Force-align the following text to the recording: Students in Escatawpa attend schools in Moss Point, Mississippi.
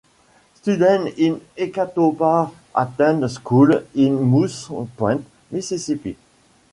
Students 0.55 1.13
in 1.19 1.39
Escatawpa 1.55 2.51
attend 2.73 3.29
schools 3.29 3.83
in 3.93 4.19
Moss 4.19 4.67
Point, 4.97 5.23
Mississippi. 5.51 6.17